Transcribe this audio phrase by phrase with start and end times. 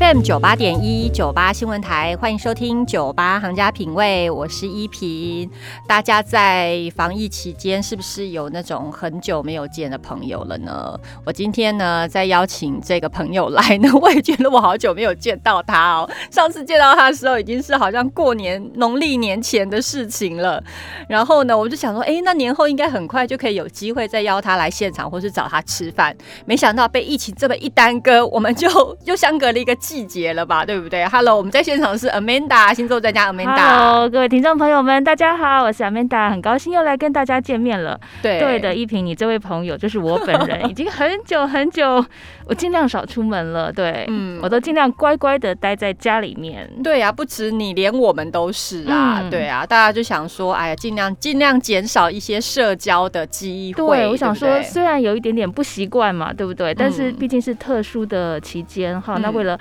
[0.00, 5.48] FM 九八点一九八新闻台，欢迎收听九八行家品味，我是依萍。
[5.86, 10.98] 大家在防疫期间是不是有那种很久没有见的朋友了呢？
[11.26, 16.10] 我今天呢在邀请这个朋友来呢， 我也觉得我好久没有见到他哦。
[16.30, 20.64] 上次见到他的时候，已经是好像过年农历年前的事情了。
[21.08, 26.16] 然后呢，我就想说，哎，那年后应该很快就可以有机会再邀他来现场，或是找他吃饭。
[26.46, 29.76] 没想到被疫情这么一耽搁，我们就又相隔了一个。
[29.90, 33.56] 季节了吧，对不对？Hello，我们在现场是 Amanda 星座专家 Amanda。
[33.56, 37.98] Hello，各位听众朋友们，大家好，我是 Amanda，很高兴又来跟大家见面了。
[38.22, 42.06] 对，对的，一萍，你这位朋友就是我本人， 已经很久很久，
[42.46, 43.72] 我尽量少出门了。
[43.72, 46.70] 对，嗯，我都尽量乖乖的待在家里面。
[46.84, 49.26] 对呀，不止你，连我们都是啊。
[49.28, 53.84] 对啊，大家就想说，哎呀，尽量尽量减少一些社交的机会。
[53.84, 56.72] 对，我想说，虽然有一点点不习惯嘛，对不对？
[56.72, 59.58] 但是毕竟是特殊的期间哈，那为了。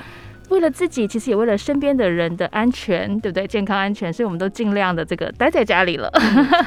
[0.49, 3.47] 为了自己，其实也为了身边的人的安全，对不对？
[3.47, 6.11] 健康安全，所以我们都尽量的这个待在家里了。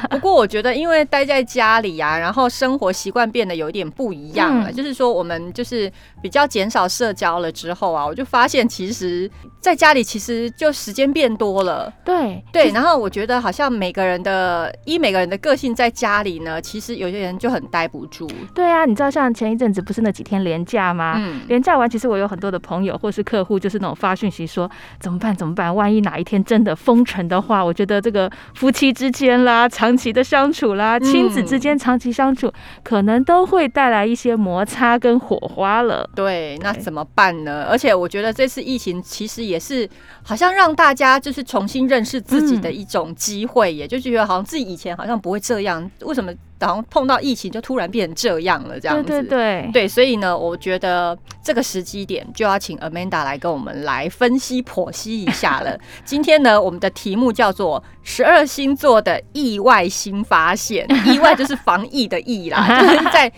[0.09, 4.71] 不过我觉得，因为待在家里呀，然后生活习惯变得有一点不一样了。
[4.71, 11.91] 就是说，我们就是比较减少社交了之后啊，我就发现，其实在家里其实就时间变多了。
[12.05, 18.29] 对对，然后我觉得好像每个人的依每个人的个性，在家里呢，其实有些人就很待不住。
[18.55, 21.15] 对啊，你知道像前一阵子不是那几天连假吗？
[21.17, 23.72] 嗯，连假完，其实我有很多的朋友或是客户就。
[23.72, 25.73] 是那种发讯息说怎么办怎么办？
[25.73, 32.51] 万一哪一天真的封城的话，我觉得这个夫妻之间啦、长期的相处啦、亲子之间长期相处，
[32.83, 36.09] 可能都会带来一些摩擦跟火花了。
[36.15, 37.65] 对，那怎么办呢？
[37.69, 39.89] 而且我觉得这次疫情其实也是
[40.23, 46.31] 好像让大家就是重新认识自己的一种机会，也就觉得好像自己以前好像不会这样，为什么？
[46.59, 49.03] 然后碰到疫情就突然变成这样了，这样子。
[49.03, 55.77] 对对对对，所以呢，我觉得这个时机点就要请 Amanda 来跟我们来分析剖析一下了。
[56.05, 63.31] 今天呢，我们的题目叫做十二星座的意外新发现，意外就是防疫的疫啦， 就是在。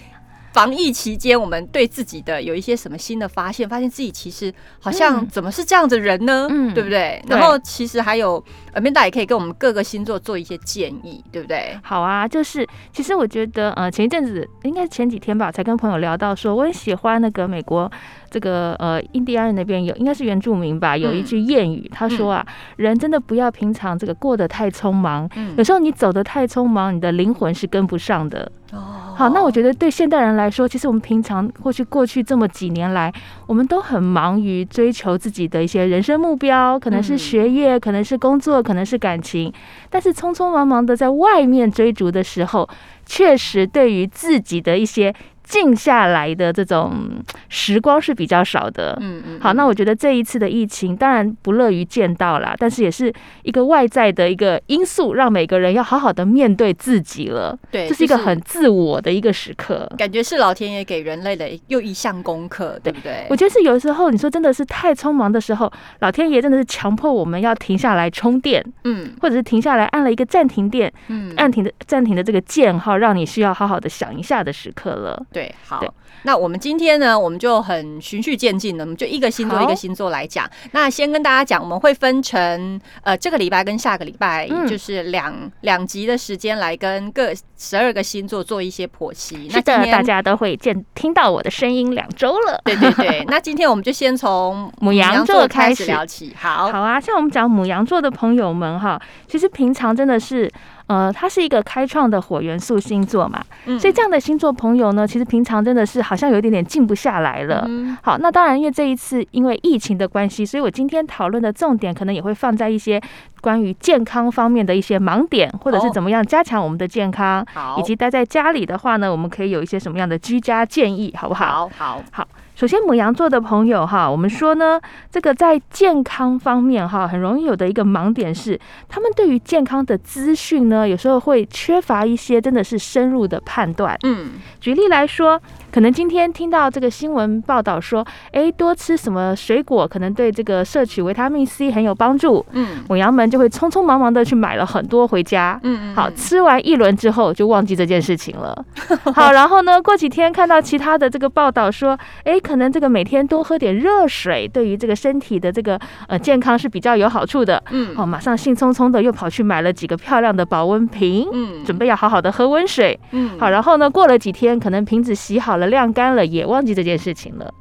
[0.55, 3.67] 防疫期间，我们对自己的有一些什么新的发现？
[3.67, 6.47] 发现自己其实好像怎么是这样的人呢？
[6.49, 7.21] 嗯，对不对？
[7.27, 8.41] 然后其实还有
[8.73, 11.77] ，Amanda 也可以跟我们各个星座做一些建议，对不对？
[11.83, 17.91] 好啊，就是其实我觉得，呃，前一阵子应该前几天吧，才跟朋友聊到说，我很喜欢那个美国
[18.35, 28.51] 这个呃印第安人那边有应该是原住民吧，有一句谚语，他说啊，人真的不要平常这个过得太匆忙，有时候你走得太匆忙，你的灵魂是跟不上的。
[28.73, 29.15] 哦。
[29.15, 33.09] 好，那我觉得对现代人来说，其实我们平常或许过去这么几年来，
[33.47, 39.53] 我们都很忙于追求自己的一些人生目标，可能是学业，可能是工作，可能是感情，
[39.89, 42.67] 但是匆匆忙忙的在外面追逐的时候，
[43.05, 45.15] 确实对于自己的一些。
[45.45, 48.97] 静下来的这种时光是比较少的。
[48.99, 49.39] 嗯嗯。
[49.39, 53.13] 好，那我觉得这一次的疫情当然不乐于见到啦，但是也是
[53.43, 57.57] 一个外在的一个因素，让每个人要好好的面对自己了。
[57.71, 59.89] 对，这是一个很自我的一个时刻。
[59.97, 63.27] 感觉是老天爷给人类的又一项功课，对不对？
[63.29, 75.23] 我觉得是有时候你说真的是太匆忙的时候，老天爷真的是强迫我们要停下来充电，嗯，或者是停下来按了一个暂停键，嗯，按停的暂停的这个键哈，让你需要好好的想一下的时刻了。
[75.35, 75.83] 对，好，
[76.23, 80.49] 那我们今天呢，我们就很循序渐进的，我们就一个星座一个星座来讲。
[80.71, 89.49] 那先跟大家讲，我们会分成呃这个礼拜跟下个礼拜，就是两两集的时间来跟各十二个星座做一些剖析。
[89.49, 92.61] 是的，大家都会见听到我的声音两周了。
[92.63, 96.33] 对对对， 那今天我们就先从母羊座开始聊起。
[96.39, 98.97] 好，好啊，像我们讲母羊座的朋友们哈，
[99.27, 100.49] 其实平常真的是。
[100.87, 103.43] 呃，它是一个开创的火元素星座嘛，
[103.79, 107.67] 所以这样的星座朋友呢，其实平常真的是好像有一点点静不下来了。
[108.03, 113.01] 好，那当然，因为这一次因为疫情的关系，所以我今天讨论的重点可能也会放在一些
[113.41, 117.45] 关于健康方面的一些盲点，或者是怎么样加强我们的健康，
[117.77, 121.69] 以及待在家里的话呢，我们可以有一些什么样的居家建议，好不好？
[121.77, 122.27] 好，好。
[122.55, 124.79] 首先，母羊座的朋友哈，我们说呢，
[125.11, 128.57] 这个在健康方面哈，很容易有的一个盲点是，
[128.87, 133.97] 他们对于健康的资讯呢，有时候会缺乏一些真的是深入的判断。
[134.03, 135.41] 嗯，举例来说。
[135.71, 142.45] 可能今天听到这个新闻报道说，哎，多吃什么水果可能对这个摄取维他命 C 很有帮助。
[142.53, 145.59] 嗯，母羊们就会匆匆忙忙的去买了很多回家。
[145.63, 145.93] 嗯嗯。
[145.93, 148.55] 好，吃完一轮之后就忘记这件事情了。
[149.13, 157.61] 好，然后呢，过几天看到其他的这个报道说，哎，可能这个每天多喝点热水，对于这个身体的这个呃健康是比较有好处的。
[157.71, 157.95] 嗯。
[157.97, 161.27] 哦，马上兴冲冲的又跑去买了几个漂亮的保温瓶。
[161.33, 161.65] 嗯。
[161.65, 162.99] 准备要好好的喝温水。
[163.11, 163.31] 嗯。
[163.39, 165.65] 好，然后呢，过了几天，可能瓶子洗好了。
[165.67, 167.51] 晾干了也忘记这件事情了。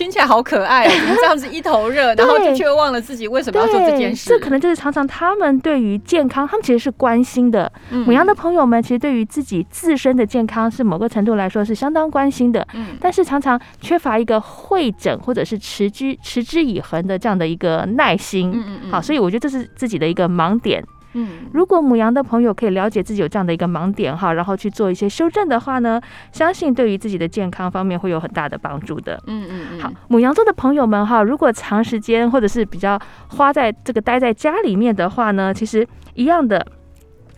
[0.00, 4.30] 听起来好可爱哦， 怎么这样子一头热，然后就却忘了自己为什么要做这件事。
[4.30, 7.70] 这可能就是常常他们对于健康，他们其实是关心的。
[7.90, 18.50] 母羊的朋友们其实对于自己自身的健康是某个程度来说是相当关心的，嗯，但是常常缺乏一个会诊或者是持之持之以恒的这样的一个耐心。
[18.54, 18.90] 嗯嗯嗯。
[18.90, 20.82] 好，所以我觉得这是自己的一个盲点。
[21.14, 26.00] 嗯，如果母羊的朋友可以了解自己有这样的一个盲点哈，然后去做一些修正的话呢，
[26.32, 29.20] 相信对于自己的健康方面会有很大的帮助的。
[29.26, 29.80] 嗯嗯嗯。
[29.80, 32.98] 好，母羊座的朋友们哈，如果长时间或者是比较
[33.28, 36.64] 花在这个待在家里面的话呢，其实一样的。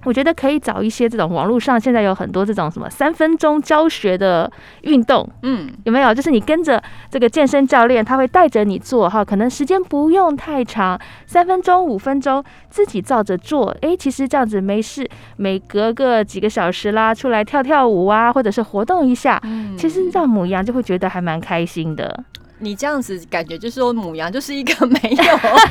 [0.04, 4.50] 我觉得可以找一些这种网络上现在有很多这种什么三分钟教学的
[4.82, 6.14] 运动，嗯，有没有？
[6.14, 13.76] 就是你跟着这个健身教练，他会带着你做哈，可能时间不用太长，三分钟、五分钟，自己照着做。
[13.80, 19.40] 哎，其实这样子没事，每隔个几个小时啦，出来跳跳舞啊，或者是活动一下，
[19.76, 22.24] 其实让母羊就会觉得还蛮开心的。
[22.62, 25.24] 你这样子感觉就是说母羊就是一个没有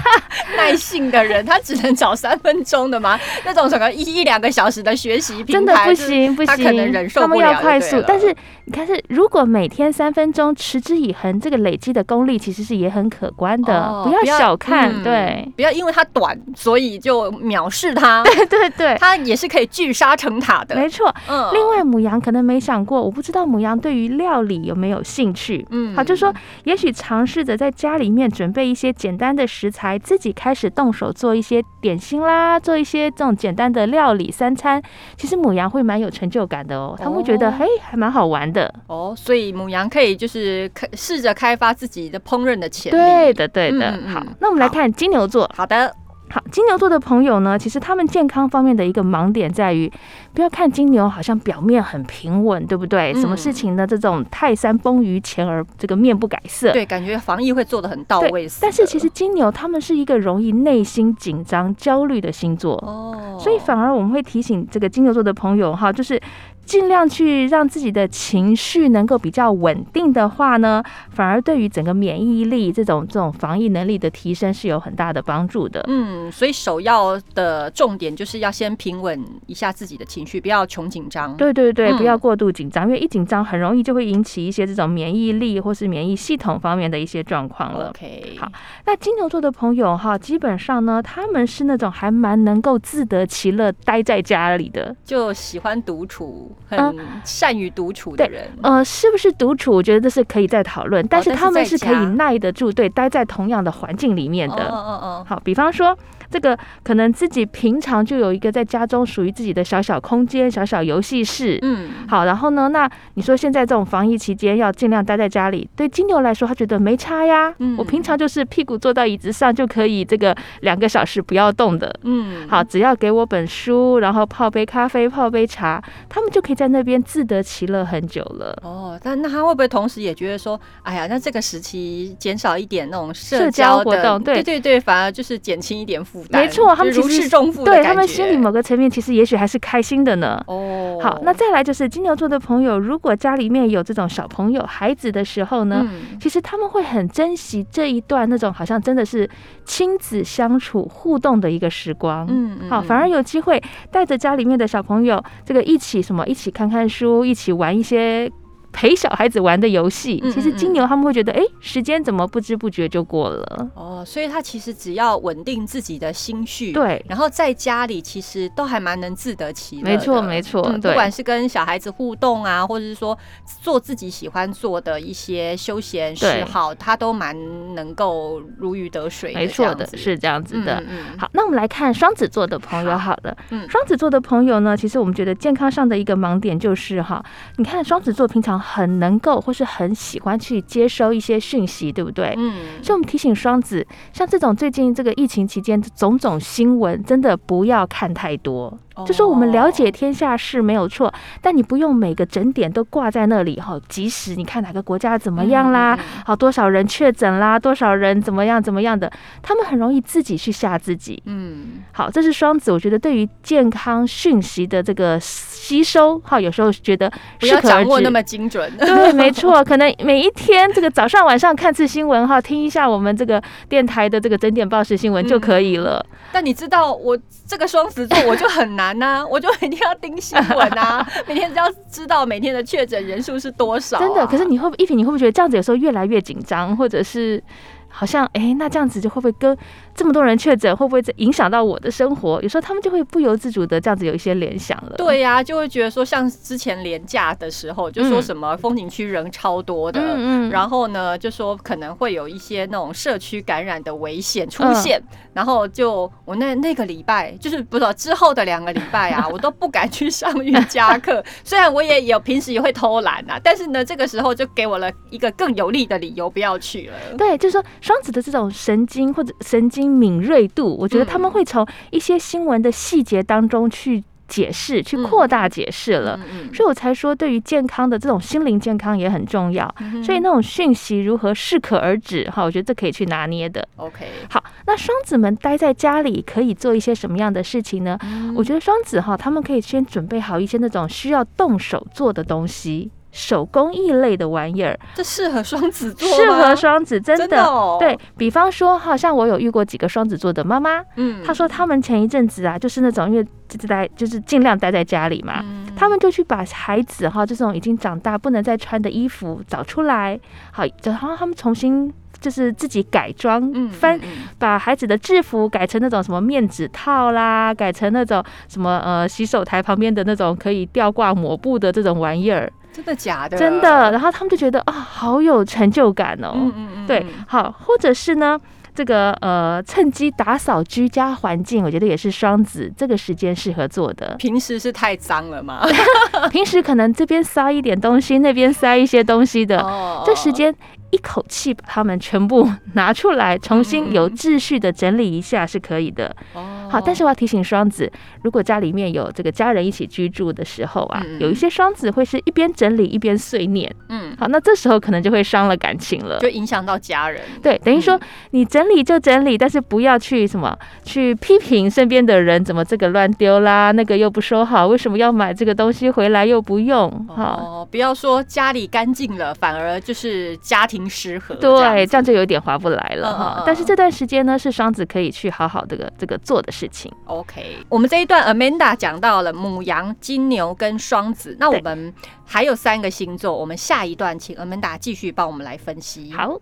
[0.57, 3.17] 耐性的人，他只能找三分钟的吗？
[3.45, 7.39] 那种什么一一两个小时的学习真的不行不行，他可能忍受不了。
[7.39, 8.35] 他们要快速，但是
[8.65, 14.03] 你看是如果每天三分钟持之以恒，这个累积的功力其实是也很可观的。
[14.03, 18.21] 不要小看，对，不要因为它短所以就藐视它。
[18.23, 20.75] 对 对对，它也是可以聚沙成塔的。
[20.75, 21.13] 没错。
[21.29, 21.49] 嗯。
[21.53, 25.65] 另外母羊可能没想过，我不知道母羊对于料理有没有兴趣。
[25.71, 25.95] 嗯。
[25.95, 26.33] 好，就说
[26.65, 26.80] 也许。
[26.81, 34.81] 去尝试着在家里面准备一些简单的食材，自己开始动手做一些点心啦，做一些这种简单的料理三餐。
[35.15, 39.13] 其实母羊会蛮有成就感的哦，他们会觉得嘿还蛮好玩的哦。
[39.15, 42.97] 所以母羊可以就是开试着开发自己的烹饪的潜力。
[42.97, 43.99] 对的，对的。
[44.07, 45.47] 好，那我们来看金牛座。
[45.55, 45.95] 好的。
[46.31, 49.91] 好，金牛座的朋友呢，其实他们健康方面的一个盲点在于，
[50.33, 53.13] 不要看金牛好像表面很平稳，对不对？
[53.13, 53.85] 什么事情呢？
[53.85, 58.47] 这种泰山崩于前而这个面不改色，对，感觉防疫会做的很到位。
[58.61, 66.19] 但是其实金牛他们是一个容易内心紧张、焦虑的星座哦，所以反而我们会提醒这个金牛座的朋友哈，就是。
[66.65, 75.83] 尽量去让自己的情绪能够比较稳定的话呢，反而对于整个免疫力这种这种防疫能力的提升是有很大的帮助的。
[75.87, 81.35] 嗯，所以首要的重点就是要先平稳一下自己的情绪，不要穷紧张。
[81.35, 87.89] 对对对，不要过度紧张，因为一紧张很容易就会引起一些这种免疫力或是免疫系统方面的一些状况了。
[87.89, 88.49] OK，好，
[88.85, 96.50] 那金牛座的朋友哈，基本上呢，他们是那种还蛮能够自得其乐待在家里的，就喜欢独处。
[96.67, 99.71] 很善于独处的人，呃，是不是独处？
[99.73, 101.05] 我觉得这是可以再讨论。
[101.07, 104.69] 但是他们是可以耐得住，对，待在同样的环境里面的。
[104.69, 105.25] 哦哦哦。
[105.27, 105.97] 好，比方说。
[106.31, 111.59] 这个可能自己平常就有一个在家中属于自己的小小空间、小小游戏室。
[111.61, 117.53] 嗯，好，然后呢，那你说现在这种防疫期间要尽量待在家里，对金牛来说他觉得没差呀。
[117.59, 121.93] 嗯，我平常就是屁股坐到椅子上就可以这个两个小时不要动的。
[122.03, 128.57] 嗯，好，只要给我本书，然后泡杯咖啡、泡杯茶，他们就可以在那边自得其乐很久了。
[128.63, 136.20] 哦，但那他会不会同时也觉得说，哎呀，那这个时期减少一点那种社交活动，对对对，反而就是减轻一点负。
[136.29, 137.29] 没错，他们其实
[137.63, 140.41] 对他们心里某个层面，其实也许还是开心的呢。
[140.47, 145.87] 哦，好，那再来就是金牛座的朋友，如果家里面有这种小朋友、孩子的时候呢，
[146.19, 149.29] 其实他们会很珍惜这一段那种好像真的是
[149.65, 152.25] 亲子相处、互动的一个时光。
[152.29, 158.31] 嗯嗯，好，反而有机会带着家里面的小朋友，这个一起什么，一起看看书，一起玩一些。
[158.71, 163.69] 陪小孩子玩的游戏，其实金牛他们会觉得，哎，时间怎么不知不觉就过了？
[163.75, 169.83] 哦，所以他其实只要稳定自己的心绪，对，然后在家里其实都还蛮能自得其乐。
[169.83, 173.17] 没错，没错，不管是跟小孩子互动啊，或者是说
[173.61, 177.35] 做自己喜欢做的一些休闲嗜好，他都蛮
[177.75, 179.33] 能够如鱼得水。
[179.33, 180.81] 没错的，是这样子的。
[180.87, 182.97] 嗯好，那我们来看双子座的朋友。
[182.97, 187.23] 好了，嗯，双子座的朋友呢，其实我们觉得健康上的一个盲点就是哈，
[187.57, 188.60] 你看双子座平常。
[188.61, 192.35] 很能够或是很喜欢去接收一些讯息，对不对？
[192.37, 192.53] 嗯，
[192.83, 198.77] 所以我们提醒双子，像这种最近这个疫情期间种种新闻，真的不要看太多。
[199.05, 203.79] 就说我们了解天下事没有错，但你不用每个整点都挂在那里哈。
[203.87, 211.21] 即使你看哪个国家怎么样啦，好多少人确诊啦，多少人怎么样怎么样的，他们很容易自己去吓自己。
[211.25, 218.71] 嗯，好，这是双子，我觉得对于健康讯息的这个吸收，哈，有时候觉得不要掌握那么精准。
[218.77, 226.05] 对，没错，可能每一天这个早上晚上看次新闻哈，听一下我们这个电台的这个整点报时新闻就可以了。
[226.31, 228.90] 但你知道，我这个双子座我就很难。
[228.93, 234.25] 难呐、我就每天要盯新闻啊， 每天都要知道每天的确诊人数是多少、啊真的。
[234.27, 237.41] 可是你会不一平，你会不会觉得这样子有时候越来越紧张，或者是
[237.87, 239.57] 好像哎、那这样子就会不会跟
[240.01, 242.41] 这么多人确诊，会不会影响到我的生活？
[242.41, 244.95] 有时候他们就会不由自主的这样子有一些联想了。
[244.97, 254.99] 对呀、就会觉得说，像之前廉价的时候，就说嗯什么风景区人超多的，嗯嗯然后呢，就说可能会有一些那种社区感染的危险出嗯现，
[255.33, 261.23] 然后就我那那个礼拜，就是不是之后的两个礼拜啊， 我都不敢去上瑜伽课。
[261.45, 267.15] 虽然我也有平时也会偷懒啊，但是呢，这个时候就给我了一个更有力的理由不要去了。
[267.19, 276.17] 对，就是说双子的这种神经或者神经敏锐度，我觉得他们嗯会从一些新闻的细节当中去解释、去扩大解释了。
[276.23, 279.69] 嗯嗯所以我才说，对于健康的这种心灵健康也很重要。
[279.79, 283.67] 嗯所以那种讯息如何适可而止，哈，我觉得这可以去拿捏的。
[283.75, 287.99] OK，好，那双子们待在家里可以做一些什么样的事情呢？
[288.35, 297.27] 我觉得双子哈，他们可以先准备好一些那种需要动手做的东西，手工艺类的玩意儿，这适合双子座吗，适合双子，真的。
[297.27, 301.23] 真哦，对比方说，哈，像我有遇过几个双子座的妈妈，嗯。
[301.23, 305.65] 她说他们前一阵子啊，就是那种因为就是待就是尽量待在家里嘛，嗯。
[305.75, 310.19] 他们就去把孩子哈这种已经长大不能再穿的衣服找出来，
[310.51, 313.99] 好，然后他们重新就是自己改装，嗯翻
[314.37, 323.37] 把孩子的制服改成那种什么面纸套啦，改成那种什么呃洗手台旁边的那种可以吊挂抹布的这种玩意儿，真的假的？
[323.37, 323.91] 真的。
[323.91, 326.31] 然后他们就觉得啊、好有成就感哦。
[326.35, 328.39] 嗯嗯嗯，对嗯，好，或者是呢，
[328.73, 334.15] 这个呃，趁机打扫居家环境，我觉得也是双子这个时间适合做的。
[334.17, 335.65] 平时是太脏了吗？
[336.31, 340.53] 平时可能这边塞一点东西，那边塞一些东西的，哦这时间
[340.91, 346.15] 一口气把它们全部拿出来，重新有秩序的整理一下是可以的。
[346.33, 347.91] 哦好，但是我要提醒双子，
[348.23, 353.69] 如果家里面有这个家人一起居住的时候啊，有一些双子会是一边整理一边碎念。
[353.89, 356.17] 嗯，好，那这时候可能就会伤了感情了。
[356.19, 357.21] 就影响到家人。
[357.43, 366.89] 对，等于说你整理就整理，但是不要去什么去批评身边的人怎么这个乱丢啦，那个又不收好，为什么要买这个东西回来又不用？
[367.09, 371.35] 哈、哦，不要说家里干净了，反而就是家庭失和。
[371.35, 373.35] 对，这样就有点划不来了嗯嗯嗯。
[373.35, 376.91] 哈但是这段时间呢，是双子可以去好好这个这个做的事情。
[377.05, 381.93] OK，我们这一段 Amanda 讲到了母羊、金牛跟双子，那我们
[382.25, 386.11] 还有三个星座，我们下一段请 Amanda 继续帮我们来分析。
[386.11, 386.39] 好，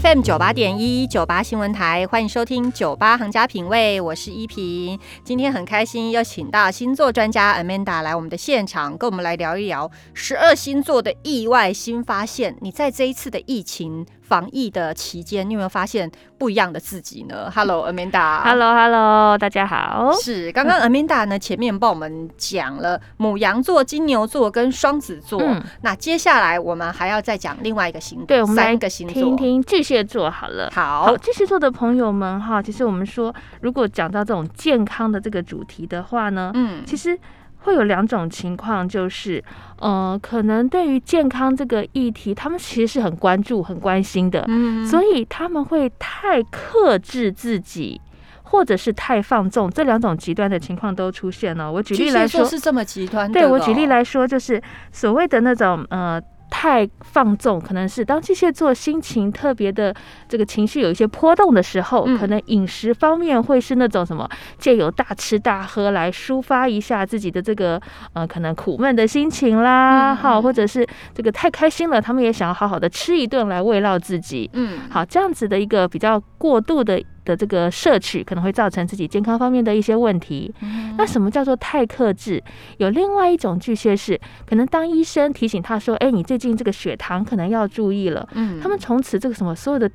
[0.00, 4.98] FM 九八点一九八新闻台，欢迎收听九八行家品味，我是依萍。
[5.22, 12.56] 今天很开心，又请到星座专家 Amanda 来我们的现场，跟我们来聊一聊十二星座的意外新发现。
[12.60, 18.42] 你在这一次的疫情防疫的期间，你有没有发现不一样的自己呢？Hello，Amanda。
[18.42, 20.12] Hello Hello，大家好。
[20.14, 29.14] 是，刚刚 Amanda 呢前面帮我们讲了母羊座、金牛座跟双子座，嗯那接下来我们还要再讲另外一个星座，对，我们来三个星座。
[29.14, 30.70] 听听巨蟹座好了。
[30.74, 37.18] 好好，，巨蟹座的朋友们哈，其实我们说，如果讲到这种健康的这个主题的话呢，嗯，其实
[37.64, 39.44] 会有两种情况，就是
[39.80, 48.00] 呃，可能对于健康这个议题，他们其实是很关注、很关心的，嗯所以他们会太克制自己。
[48.46, 51.72] 或者是太放纵，这两种极端的情况都出现了。
[51.72, 56.20] 我举例来说，是这么极端的对哦，我举例来说，就是所谓的那种呃
[56.50, 59.94] 太放纵，可能是当巨蟹座心情特别的
[60.28, 62.18] 这个情绪有一些波动的时候，嗯。
[62.18, 67.80] 可能饮食方面会是那种什么借由大吃大喝来抒发一下自己的这个
[68.12, 70.42] 呃可能苦闷的心情啦，嗯好、嗯。
[70.42, 74.48] 或者是这个太开心了，他们也想要好好的吃一顿来慰劳自己。
[74.52, 80.54] 嗯，好，这样子的一个比较过度的的这个摄取，可能会造成自己健康方面的一些问题。
[80.60, 82.42] 嗯那什么叫做太克制？
[82.78, 89.90] 有另外一种巨蟹是，可能当医生提醒他说：“哎，你最近这个血糖可能要注意了。”嗯他们从此这个什么所有的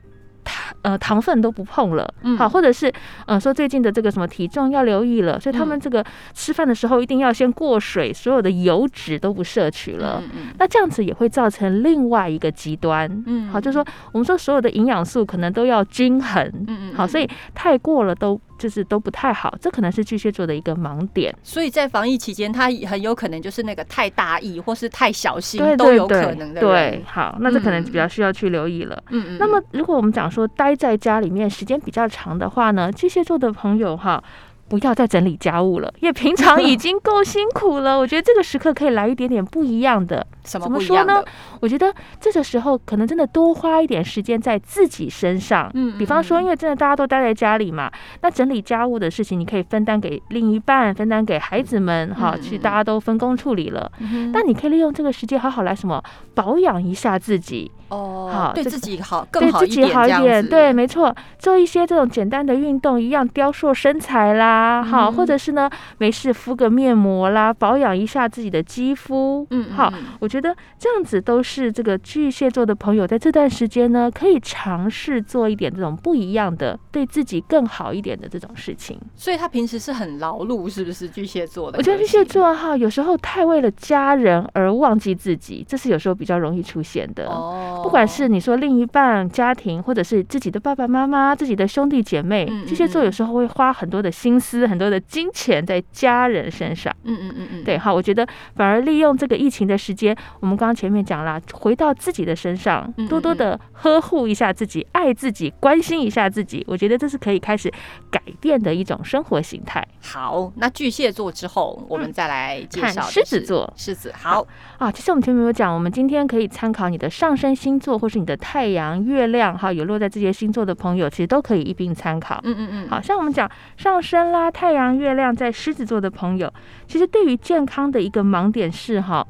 [0.50, 2.38] 糖呃糖分都不碰了，嗯。
[2.38, 2.91] 好，或者是
[3.27, 5.79] 呃说最近的这个什么体重要留意了，所以他们嗯。
[5.79, 6.03] 这个
[6.34, 10.22] 吃饭的时候一定要先过水，所有的油脂都不摄取了。
[10.58, 21.35] 那这样子也会造成另外一个极端，嗯好，就是说我们说所有的营养素可能都要均衡，嗯嗯好，所以太过了都就是都不太好，这可能是巨蟹座的一个盲点。
[21.41, 29.01] 所以在防疫期间，他很有可能就是那个太大意或是太小心对都有可能的对，，好，那这可能嗯比较需要去留意了。
[29.09, 34.21] 嗯嗯，那么，如果我们讲说待在家里面时间比较长的话呢，巨蟹座的朋友哈，
[34.69, 37.97] 不要再整理家务了，因为平常已经够辛苦了。
[37.99, 40.25] 我觉得这个时刻可以来一点点不一样的。
[40.45, 41.25] 什么怎么说呢不一样的？？
[41.61, 45.69] 我觉得这个时候可能真的多花一点时间在自己身上。
[45.73, 53.91] 嗯比方说，嗯因为真的大家都待在家里嘛，那整理家务的事情，你可以分担给另一半，分担给孩子们，哈，去大家都分工处理了。
[53.99, 56.01] 嗯那你可以利用这个时间好好来什么
[56.33, 79.00] 保养一下自己，哦，好对自己好对更好自己好一点，对，没错，做一些这种简单的运动，一样雕塑身材啦，好，嗯或者是呢，没事敷个面膜啦，保养一下自己的肌肤，嗯，嗯好，嗯我觉得这样子都是这个巨蟹座的朋友在这段时间呢，可以尝试做一点这种不一样的，对自己更好一点的这种事情。
[79.15, 81.77] 所以他平时是很劳碌，是不是巨蟹座的？
[81.77, 87.25] 我觉得巨蟹，座哈，有时候太为了家人而忘记自己，这是有时候比较容易出现的。
[87.27, 96.95] 哦，不管是你说另一半、家庭，或者是自己的爸爸妈妈、自己的兄弟姐妹嗯，巨蟹座嗯有时候会花很多的心思、很多的金钱在家人身上。
[97.03, 107.71] 嗯嗯嗯嗯，对，好，我觉得反而利用这个疫情的时间，我们刚刚前面讲了，回到自己的身上嗯，多多的呵护一下自己，爱自己，关心一下自己，我觉得这是可以开始
[108.09, 114.45] 改变的一种生活形态好，那巨蟹座之后，我们再来介绍狮子座狮子好，
[114.77, 114.91] 啊。
[114.91, 122.39] 其实我们前面有讲，我们今天可以参考你的上升星座，或是你的太阳、月亮，哈，有落在这些星座的朋友，其实都可以一并参考。
[122.45, 126.49] 嗯嗯嗯，好像我们讲上升啦、太阳、月亮在狮子座的朋友，
[126.88, 129.27] 其实对于健康的一个盲点是哈，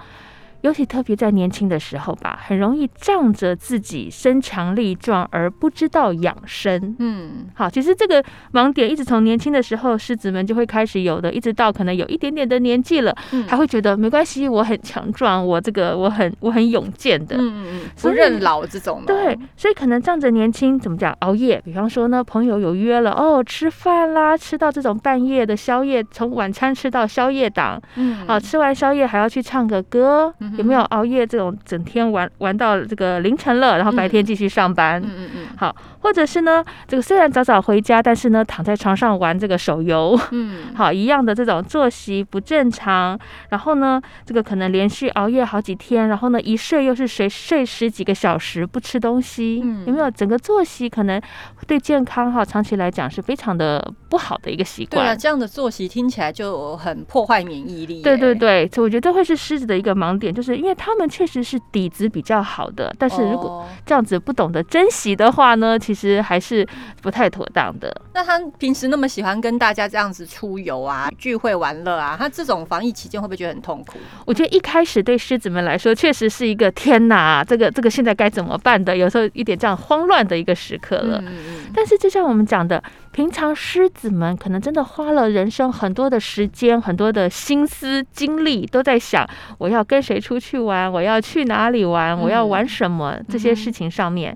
[0.62, 6.96] 尤其特别在年轻的时候吧，很容易仗着自己身强力壮而不知道养生。
[7.00, 8.24] 嗯好，其实这个
[8.54, 17.36] 盲点一直从年轻的时候，狮子们就会开始有的，一直到可能有一点点的年纪了，嗯还会觉得没关系，我很强壮，我这个我很我很勇健的。
[17.38, 21.62] 嗯嗯嗯，不认老这种的，对，所以可能仗着年轻，怎么讲熬夜？
[21.64, 30.58] 比方说呢，朋友有约了哦，吃饭啦，吃到这种半夜的宵夜，从晚餐吃到宵夜档，嗯，啊，吃完宵夜还要去唱个歌，嗯哼。
[30.58, 35.02] 有没有熬夜这种整天玩玩到这个凌晨了，然后白天继续上班？
[35.02, 43.18] 嗯嗯嗯好，或者是呢，这个虽然早早回家，但是呢，躺在床上玩这个手游，嗯， 好，一样的这种作息不正常，
[43.50, 49.86] 然后呢，这个可能连续熬夜好几天，然后呢，一睡又是睡睡十几个小时，不吃东西，嗯。
[49.86, 50.10] 有没有？
[50.12, 51.22] 整个作息可能
[51.68, 55.06] 对健康哈，长期来讲是非常的不好的一个习惯。
[55.06, 66.66] 对啊，这样的作息听起来就很破坏免疫力耶，对对对，所以我觉得这会是狮子的一个盲点，就是因为他们确实是底子比较好的，但是如果哦这样子不懂得珍惜的话呢，其实还是
[67.02, 67.94] 不太妥当的。
[68.14, 74.00] 那他平时那么喜欢跟大家这样子出游啊、聚会玩乐啊，他这种防疫期间会不会觉得很痛苦？
[74.26, 78.96] 我觉得一开始对狮子们来说，确实是一个天哪，这个这个现在该怎么办的？
[78.96, 81.20] 有时候一点这样慌乱的一个时刻了。
[81.20, 82.82] 嗯嗯但是就像我们讲的，
[83.20, 94.34] 平常狮子们可能真的花了人生很多的时间、很多的心思、精力，都在想我要跟谁出去玩，我要去哪里玩，我要玩什么这些事情上面。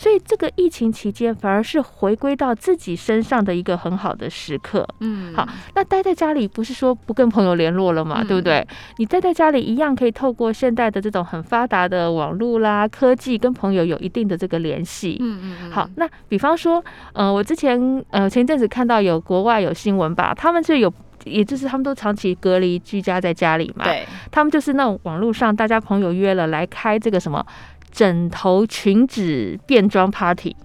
[0.00, 4.88] 所以这个疫情期间，反而是回归到自己身上的一个很好的时刻。
[5.00, 8.66] 嗯好，那待在家里不是说不跟朋友联络了嘛，嗯对不对？
[8.96, 15.18] 你待在家里一样可以透过现代的这种很发达的网络啦、科技，跟朋友有一定的这个联系。
[15.20, 16.82] 嗯嗯嗯，好，那比方说，
[17.12, 20.90] 呃，我之前呃前一阵子看到有国外有新闻吧，他们就有。
[21.26, 27.44] 也就是他们都长期隔离居家在家里嘛，对，他们就是那种网络上大家朋友约了来开这个什么
[27.90, 30.56] 枕头裙子变装 party，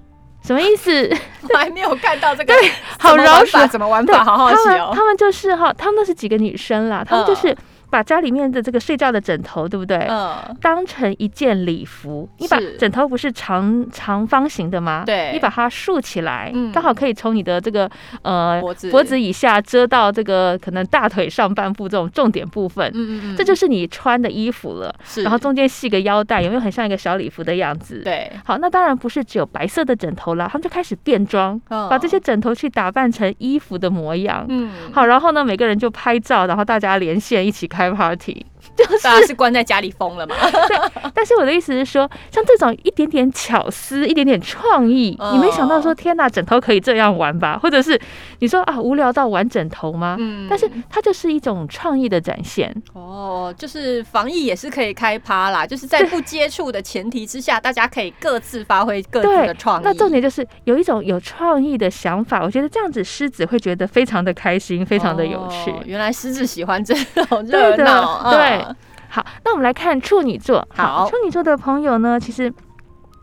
[0.43, 1.09] 什么意思？
[1.53, 2.53] 我还没有看到这个，
[2.99, 4.91] 好饶舌，怎么玩对，法，好好奇哦。
[4.93, 7.57] 他们就是哈，他们那是几个女生啦，他们就是嗯
[7.95, 9.95] 把家里面的这个睡觉的枕头，对不对？
[10.09, 15.03] 嗯，当成一件礼服，你把枕头不是长长方形的吗？
[15.05, 17.89] 对你把它竖起来，嗯刚好可以从你的这个
[18.21, 24.93] 呃脖子脖子以下遮到这个可能大腿上半部这种重点部分，嗯嗯嗯，这就是你穿的衣服了。
[25.05, 28.01] 是，然后中间系个腰带，有没有很像一个小礼服的样子？。
[28.03, 34.45] 对，好，那当然不是只有白色的枕头啦，他们就开始变装，把把这些枕头去打扮成衣服的模样。
[34.49, 38.45] 嗯，好，然后呢，每个人就拍照，然后大家连线一起开开 party。
[39.03, 40.35] 大家是关在家里疯了嘛？
[41.13, 47.59] 但是我的意思是说，像这种一点点巧思、一点点创意，哦你没想到说，天哪，枕头可以这样玩吧？
[47.61, 47.99] 或者是
[48.39, 50.15] 你说啊，无聊到玩枕头吗？
[50.19, 52.73] 嗯但是它就是一种创意的展现。
[52.93, 59.83] 哦，就是防疫也是可以开趴啦，就是在不接触的前提之下，大家可以各自发挥各自的创意。
[59.83, 65.71] 那重点就是有一种有创意的想法，我觉得这样子狮子会觉得非常的开心，非常的有趣。
[65.71, 68.75] 哦原来狮子喜欢这种热闹，嗯对
[69.09, 70.67] 好，那我们来看处女座。
[70.73, 72.53] 好处女座的朋友呢，其实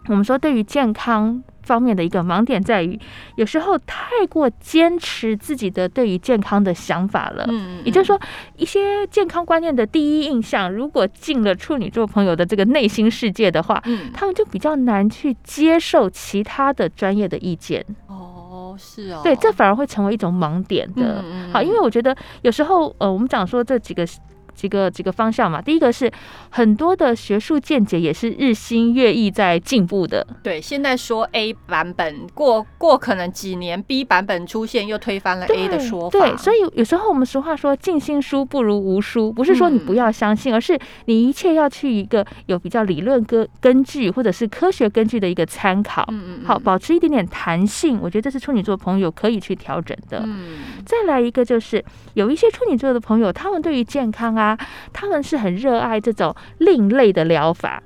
[0.09, 2.99] 我们说对于健康方面的一个盲点在于，
[3.37, 7.45] 有时候太过坚持自己的对于健康的想法了。
[7.49, 8.19] 嗯也就是说，
[8.57, 17.85] 一些健康观念的第一印象，如果进了处女座朋友的这个内心世界的话，嗯，他们就比较难去接受其他的专业的意见。
[18.07, 21.23] 哦，是哦，对，这反而会成为一种盲点的。
[21.53, 24.07] 好，因为我觉得有时候，呃，我们讲说这几个。
[24.55, 26.11] 几个几个方向嘛，第一个是
[26.51, 36.19] 很多的学术见解也是日新月异在进步的，对，现在说 A 版本，过过可能几年 B 版本出现，又推翻了 A 的说法。
[36.19, 46.05] 对，所以有时候我们俗话说“尽信书不如无书”，不是说你不要相信，而是你一切要去一个有比较理论根根据或者是科学根据的一个参考。
[46.11, 50.23] 嗯嗯嗯好，保持一点点弹性，我觉得这是处女座朋友可以去调整的。
[50.25, 51.83] 嗯再来一个就是
[52.15, 54.52] 有一些处女座的朋友，他们对于健康啊，
[54.93, 57.83] 他们是很热爱这种另类的疗法。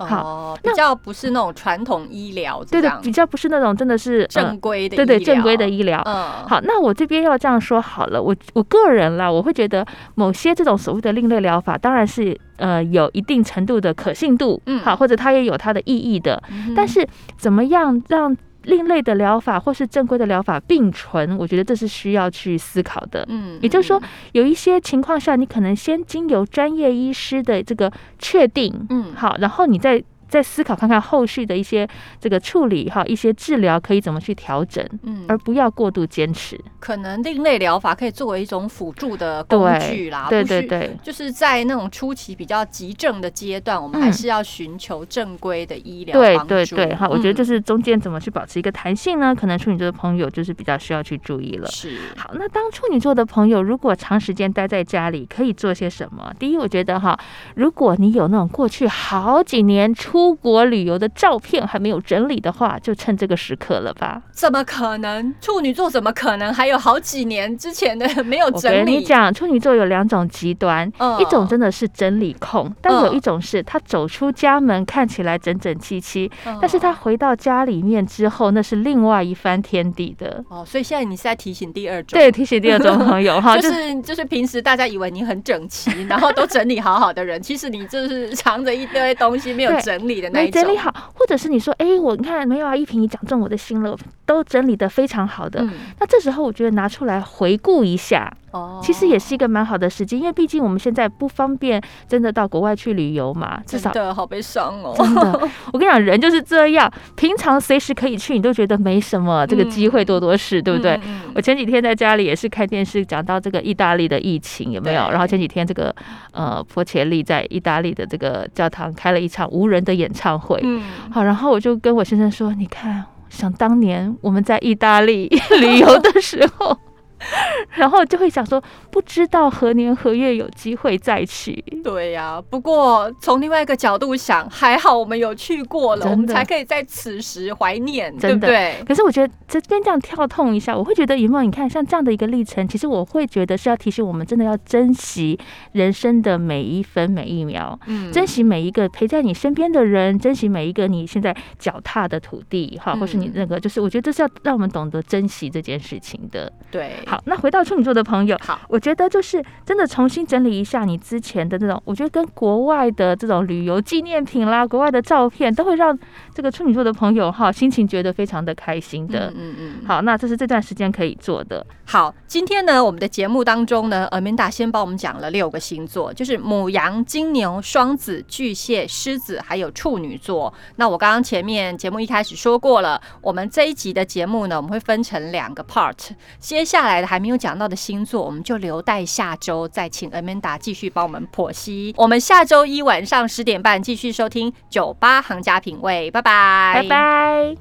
[0.00, 6.00] 好哦，比较不是那种传统医疗对对的，比较不是那种真的是呃正规的对对正规的医疗。
[6.06, 6.14] 嗯，
[6.48, 9.84] 好，那我这边要这样说好了，我我个人啦，我会觉得
[10.14, 16.40] 某些这种所谓的另类疗法，当然是呃有一定程度的可信度，嗯好，或者它也有它的意义的。
[16.48, 17.04] 嗯但是
[17.36, 18.36] 怎么样让
[18.68, 23.24] 另类的疗法或是正规的疗法并存，我觉得这是需要去思考的。
[23.28, 24.00] 嗯也就是说，
[24.32, 31.88] 有一些情况下，你可能先经由专业医师的这个确定，嗯好，然后你再再思考看看后续的一些
[32.20, 36.58] 这个处理哈，一些治疗可以怎么去调整，嗯而不要过度坚持。
[36.78, 49.34] 可能另类疗法可以作为一种辅助的工具啦，对对对，就是在那种初期比较急症的阶段，我们嗯还是要寻求正规的医疗对对对，哈，我觉得这嗯是中间怎么去保持一个弹性呢？
[49.34, 51.68] 可能处女座的朋友就是比较需要去注意了。
[51.70, 56.32] 是好，那当处女座的朋友如果长时间待在家里，可以做些什么？
[56.38, 57.18] 第一，我觉得哈，
[57.54, 64.22] 如果你有那种过去好几年出国旅游的照片还没有整理的话，就趁这个时刻了吧。
[64.32, 65.34] 怎么可能？
[65.40, 68.76] 处女座怎么可能还有好几年之前的没有整理？
[68.76, 80.42] 跟你讲，处女座有两种极端，嗯一种真的是整理控，但有嗯一种是他走出家门看起来整整齐齐，嗯但是他回到家里面之后，那是另外一番天地的。
[80.48, 90.60] 哦，所以现在你是在提醒第二种，对，提醒第二种朋友 哈，就就是就是平时大家以为你很整齐，然后都整理好好的人，其实你就是藏着一堆东西没有整理的那一种。
[90.60, 95.60] 没整理好，或者是你说，哎，我你看没有啊，一平你讲中我的心了，都整理的非常好的。
[95.62, 104.94] 嗯，那这时候我觉得拿出来回顾一下，哦其实也是一个蛮好的时机，因为毕竟我们现在不方便真的到国外去旅游嘛，至少真的好悲伤哦。
[104.96, 105.40] 真的，
[105.72, 110.98] 我跟你讲，人就是这样，平常随时可以去，你都觉得没什么，这个机会多多是，对不对？
[111.34, 115.10] 我前几天在家里也是看电视，讲到这个意大利的疫情有没有？
[115.10, 115.94] 然后前几天这个
[116.32, 125.28] 呃波切利在意大利的这个教堂开了一场无人的演唱会，嗯，好，然后我就跟我先生说，你看，想当年我们在意大利
[125.60, 126.78] 旅游的时候。
[127.74, 131.62] 然后就会想说，不知道何年何月有机会再去。
[131.82, 138.74] 对呀、不过从另外一个角度想，还好我们有去过了，我们才可以在此时怀念，对不对？
[138.86, 141.42] 可是我觉得这边这样跳痛一下，我会觉得有没有？
[141.42, 145.38] 你看像这样的一个历程，其实我会觉得是要提醒我们，真的要珍惜
[145.72, 156.52] 人生的每一分每一秒，嗯珍惜每一个陪在你身边的人，珍惜每一个你现在脚踏的土地，哈，或是你嗯那个，就是我觉得这是要让我们懂得珍惜这件事情的。
[156.70, 165.98] 对，好，那回到处女座的朋友，好，我觉得就是真的重新整理一下你之前的这种，我觉得跟国外的这种旅游纪念品啦、国外的照片，都会让
[166.34, 169.30] 这个处女座的朋友哈心情觉得非常的开心的。
[169.34, 171.64] 嗯嗯嗯，好，那这是这段时间可以做的。
[171.86, 180.52] 好，今天呢，我们的节目当中呢，Amanda 先帮我们讲了六个星座，就是母羊、金牛、双子、巨蟹、狮子，还有处女座。
[180.76, 186.10] 那我刚刚前面节目一开始说过了，我们这一集的节目呢，我们会分成两个 part。
[186.38, 191.94] 接下还没有讲到的星座，我们就留待下周再请 Amanda 继续帮我们剖析。
[191.96, 197.56] 我们下周一晚上十点半继续收听酒吧行家品味，拜拜，拜拜。